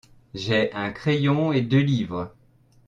J'ai 0.33 0.73
un 0.73 0.91
crayon 0.91 1.51
et 1.53 1.61
deux 1.61 1.77
livres. 1.77 2.33